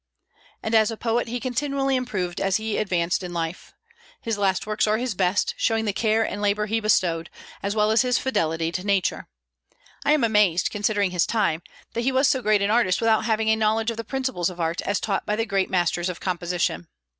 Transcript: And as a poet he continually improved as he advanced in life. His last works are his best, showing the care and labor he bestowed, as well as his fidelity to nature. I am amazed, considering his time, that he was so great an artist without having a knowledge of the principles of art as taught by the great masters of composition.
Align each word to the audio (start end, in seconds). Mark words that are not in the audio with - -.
And 0.63 0.73
as 0.73 0.89
a 0.89 0.97
poet 0.97 1.27
he 1.27 1.39
continually 1.39 1.95
improved 1.95 2.41
as 2.41 2.57
he 2.57 2.79
advanced 2.79 3.21
in 3.21 3.33
life. 3.33 3.71
His 4.19 4.35
last 4.35 4.65
works 4.65 4.87
are 4.87 4.97
his 4.97 5.13
best, 5.13 5.53
showing 5.59 5.85
the 5.85 5.93
care 5.93 6.25
and 6.25 6.41
labor 6.41 6.65
he 6.65 6.79
bestowed, 6.79 7.29
as 7.61 7.75
well 7.75 7.91
as 7.91 8.01
his 8.01 8.17
fidelity 8.17 8.71
to 8.71 8.83
nature. 8.83 9.27
I 10.03 10.13
am 10.13 10.23
amazed, 10.23 10.71
considering 10.71 11.11
his 11.11 11.27
time, 11.27 11.61
that 11.93 12.01
he 12.01 12.11
was 12.11 12.27
so 12.27 12.41
great 12.41 12.63
an 12.63 12.71
artist 12.71 12.99
without 12.99 13.25
having 13.25 13.49
a 13.51 13.55
knowledge 13.55 13.91
of 13.91 13.97
the 13.97 14.03
principles 14.03 14.49
of 14.49 14.59
art 14.59 14.81
as 14.81 14.99
taught 14.99 15.23
by 15.27 15.35
the 15.35 15.45
great 15.45 15.69
masters 15.69 16.09
of 16.09 16.19
composition. 16.19 16.87